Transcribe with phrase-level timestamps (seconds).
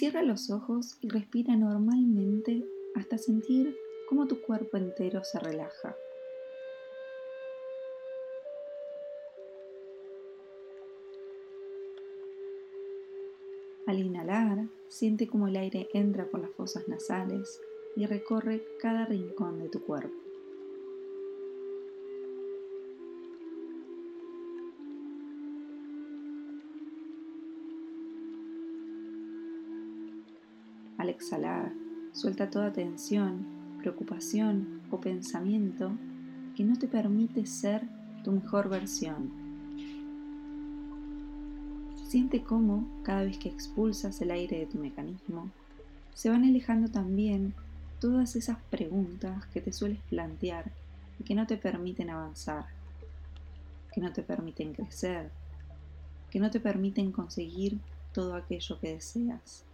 [0.00, 2.64] Cierra los ojos y respira normalmente
[2.94, 3.76] hasta sentir
[4.08, 5.94] cómo tu cuerpo entero se relaja.
[13.84, 17.60] Al inhalar, siente cómo el aire entra por las fosas nasales
[17.94, 20.29] y recorre cada rincón de tu cuerpo.
[31.00, 31.72] Al exhalar,
[32.12, 33.46] suelta toda tensión,
[33.78, 35.92] preocupación o pensamiento
[36.54, 37.84] que no te permite ser
[38.22, 39.30] tu mejor versión.
[42.06, 45.48] Siente cómo, cada vez que expulsas el aire de tu mecanismo,
[46.14, 47.54] se van alejando también
[47.98, 50.70] todas esas preguntas que te sueles plantear
[51.18, 52.66] y que no te permiten avanzar,
[53.94, 55.30] que no te permiten crecer,
[56.30, 57.78] que no te permiten conseguir
[58.12, 59.64] todo aquello que deseas.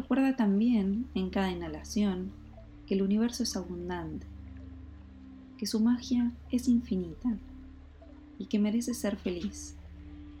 [0.00, 2.32] Recuerda también en cada inhalación
[2.86, 4.26] que el universo es abundante,
[5.58, 7.36] que su magia es infinita
[8.38, 9.76] y que mereces ser feliz,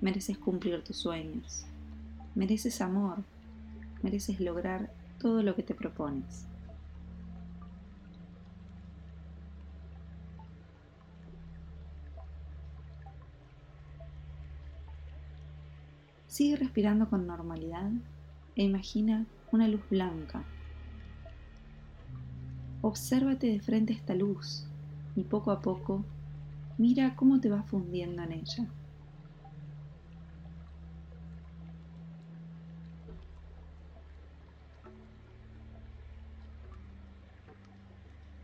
[0.00, 1.66] mereces cumplir tus sueños,
[2.34, 3.18] mereces amor,
[4.02, 6.46] mereces lograr todo lo que te propones.
[16.28, 17.90] Sigue respirando con normalidad
[18.56, 20.44] e imagina una luz blanca.
[22.82, 24.66] Obsérvate de frente a esta luz
[25.16, 26.04] y poco a poco
[26.78, 28.66] mira cómo te va fundiendo en ella.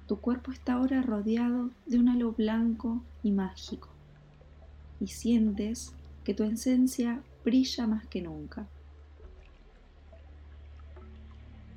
[0.06, 3.88] Tu cuerpo está ahora rodeado de un halo blanco y mágico
[5.00, 5.94] y sientes
[6.24, 8.68] que tu esencia brilla más que nunca.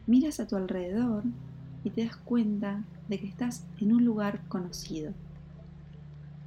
[0.09, 1.23] Miras a tu alrededor
[1.83, 5.13] y te das cuenta de que estás en un lugar conocido,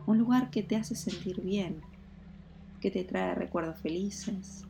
[0.04, 1.76] un lugar que te hace sentir bien,
[2.80, 4.64] que te trae recuerdos felices,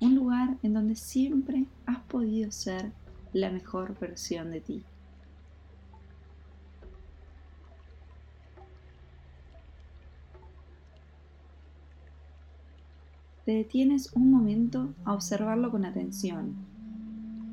[0.00, 2.92] un lugar en donde siempre has podido ser
[3.32, 4.84] la mejor versión de ti.
[13.44, 16.75] Te detienes un momento a observarlo con atención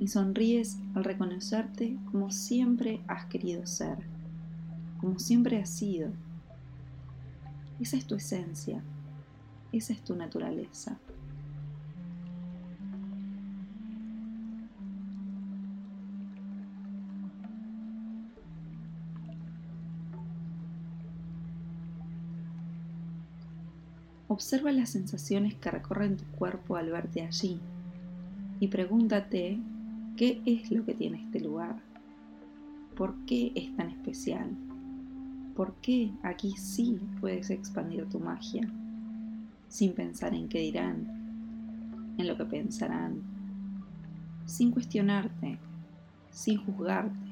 [0.03, 3.99] y sonríes al reconocerte como siempre has querido ser,
[4.99, 6.09] como siempre has sido.
[7.79, 8.83] Esa es tu esencia,
[9.71, 10.97] esa es tu naturaleza.
[24.27, 27.61] Observa las sensaciones que recorren tu cuerpo al verte allí
[28.59, 29.61] y pregúntate
[30.15, 31.81] ¿Qué es lo que tiene este lugar?
[32.95, 34.51] ¿Por qué es tan especial?
[35.55, 38.71] ¿Por qué aquí sí puedes expandir tu magia?
[39.69, 41.07] Sin pensar en qué dirán,
[42.19, 43.23] en lo que pensarán,
[44.45, 45.57] sin cuestionarte,
[46.29, 47.31] sin juzgarte,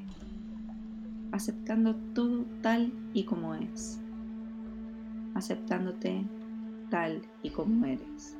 [1.32, 4.02] aceptando todo tal y como es,
[5.36, 6.26] aceptándote
[6.90, 8.36] tal y como eres.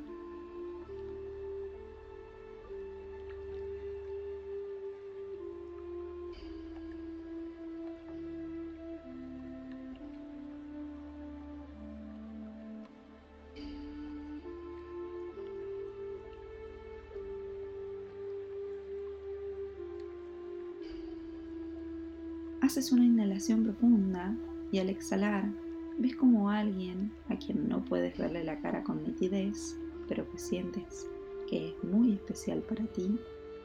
[22.62, 24.36] Haces una inhalación profunda
[24.70, 25.50] y al exhalar
[25.98, 29.76] ves como alguien a quien no puedes verle la cara con nitidez,
[30.08, 31.08] pero que sientes
[31.48, 33.18] que es muy especial para ti,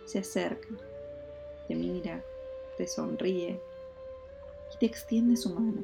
[0.06, 0.70] se acerca,
[1.68, 2.24] te mira,
[2.76, 3.62] te sonríe
[4.74, 5.84] y te extiende su mano.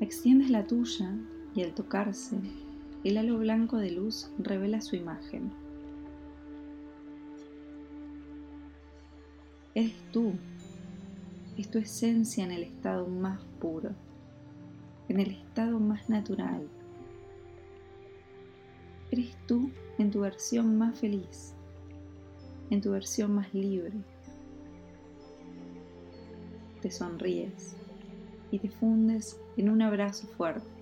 [0.00, 1.14] Extiendes la tuya
[1.54, 2.40] y al tocarse
[3.04, 5.50] el halo blanco de luz revela su imagen.
[9.74, 10.34] Eres tú,
[11.56, 13.90] es tu esencia en el estado más puro,
[15.08, 16.68] en el estado más natural.
[19.10, 21.54] Eres tú en tu versión más feliz,
[22.70, 23.94] en tu versión más libre.
[26.80, 27.74] Te sonríes
[28.52, 30.81] y te fundes en un abrazo fuerte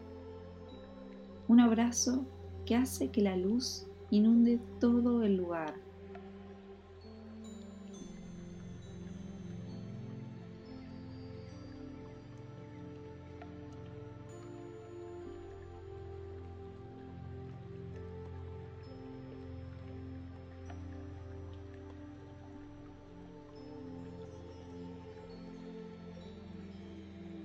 [1.51, 2.25] Un abrazo
[2.65, 5.75] que hace que la luz inunde todo el lugar.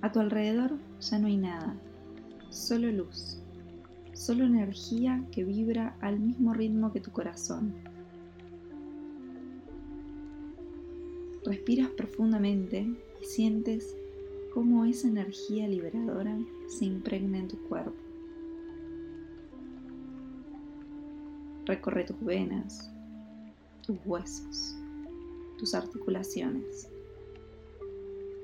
[0.00, 1.74] A tu alrededor ya no hay nada,
[2.50, 3.42] solo luz,
[4.26, 7.72] solo energía que vibra al mismo ritmo que tu corazón.
[11.44, 12.92] Respiras profundamente
[13.22, 13.96] y sientes
[14.52, 16.36] cómo esa energía liberadora
[16.66, 17.94] se impregna en tu cuerpo.
[21.66, 22.90] Recorre tus venas,
[23.86, 24.74] tus huesos,
[25.56, 26.88] tus articulaciones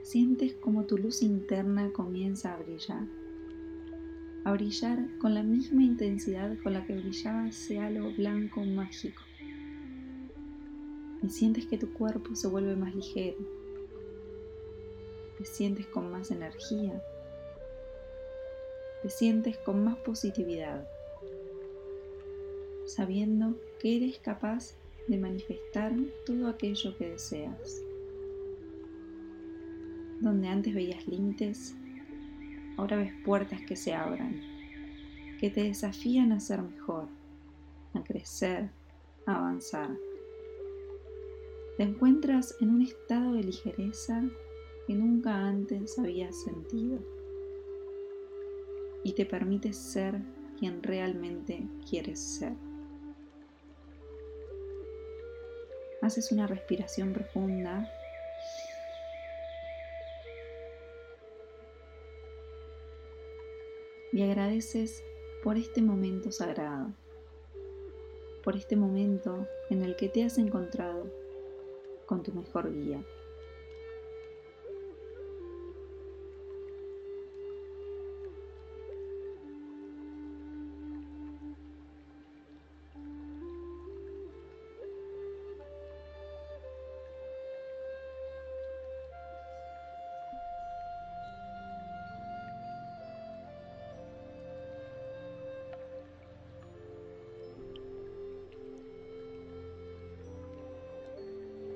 [0.05, 3.06] sientes como tu luz interna comienza a brillar,
[4.44, 9.23] a brillar con la misma intensidad con la que brillaba ese halo blanco mágico.
[11.23, 13.39] Y sientes que tu cuerpo se vuelve más ligero,
[15.39, 17.00] te sientes con más energía,
[19.03, 20.88] te sientes con más positividad,
[22.87, 24.75] sabiendo que eres capaz
[25.06, 25.93] de manifestar
[26.27, 27.83] todo aquello que deseas.
[30.21, 31.75] Donde antes veías límites,
[32.77, 34.41] ahora ves puertas que se abran,
[35.39, 37.09] que te desafían a ser mejor,
[37.95, 38.71] a crecer,
[39.27, 39.91] a avanzar.
[41.77, 44.23] Te encuentras en un estado de ligereza
[44.87, 46.99] que nunca antes habías sentido
[49.05, 50.21] y te permite ser
[50.59, 52.53] quien realmente quieres ser.
[56.03, 57.89] Haces una respiración profunda
[64.12, 65.03] y agradeces
[65.43, 66.93] por este momento sagrado,
[68.44, 71.11] por este momento en el que te has encontrado
[72.06, 73.03] con tu mejor guía.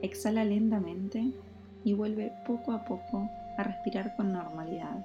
[0.06, 1.32] Exhala lentamente
[1.82, 5.04] y vuelve poco a poco a respirar con normalidad,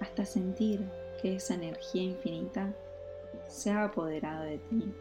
[0.00, 0.88] hasta sentir
[1.20, 2.72] que esa energía infinita
[3.46, 4.94] se ha apoderado de ti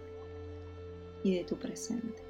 [1.23, 2.26] y de tu presente.